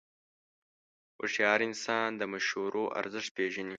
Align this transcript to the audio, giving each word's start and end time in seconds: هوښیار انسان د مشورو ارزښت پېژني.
هوښیار 1.17 1.59
انسان 1.69 2.09
د 2.19 2.21
مشورو 2.33 2.83
ارزښت 2.99 3.29
پېژني. 3.37 3.69